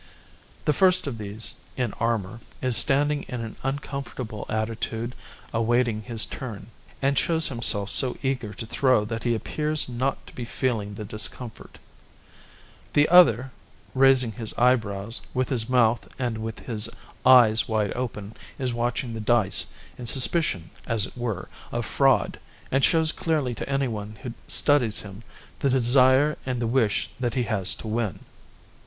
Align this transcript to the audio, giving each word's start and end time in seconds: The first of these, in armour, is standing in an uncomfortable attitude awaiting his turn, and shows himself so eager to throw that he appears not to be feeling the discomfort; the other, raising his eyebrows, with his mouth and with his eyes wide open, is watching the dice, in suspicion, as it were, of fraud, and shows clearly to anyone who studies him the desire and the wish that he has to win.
The 0.65 0.73
first 0.73 1.05
of 1.05 1.19
these, 1.19 1.53
in 1.77 1.93
armour, 1.99 2.39
is 2.59 2.75
standing 2.75 3.21
in 3.27 3.41
an 3.41 3.55
uncomfortable 3.61 4.47
attitude 4.49 5.13
awaiting 5.53 6.01
his 6.01 6.25
turn, 6.25 6.71
and 7.03 7.15
shows 7.19 7.49
himself 7.49 7.91
so 7.91 8.17
eager 8.23 8.51
to 8.51 8.65
throw 8.65 9.05
that 9.05 9.21
he 9.25 9.35
appears 9.35 9.87
not 9.87 10.25
to 10.25 10.33
be 10.33 10.43
feeling 10.43 10.95
the 10.95 11.05
discomfort; 11.05 11.77
the 12.93 13.07
other, 13.09 13.51
raising 13.93 14.31
his 14.31 14.55
eyebrows, 14.57 15.21
with 15.35 15.49
his 15.49 15.69
mouth 15.69 16.07
and 16.17 16.39
with 16.39 16.61
his 16.61 16.89
eyes 17.23 17.67
wide 17.69 17.93
open, 17.93 18.35
is 18.57 18.73
watching 18.73 19.13
the 19.13 19.19
dice, 19.21 19.67
in 19.99 20.07
suspicion, 20.07 20.71
as 20.87 21.05
it 21.05 21.15
were, 21.15 21.47
of 21.71 21.85
fraud, 21.85 22.39
and 22.71 22.83
shows 22.83 23.11
clearly 23.11 23.53
to 23.53 23.69
anyone 23.69 24.17
who 24.23 24.33
studies 24.47 25.01
him 25.01 25.21
the 25.59 25.69
desire 25.69 26.39
and 26.43 26.59
the 26.59 26.65
wish 26.65 27.11
that 27.19 27.35
he 27.35 27.43
has 27.43 27.75
to 27.75 27.87
win. 27.87 28.21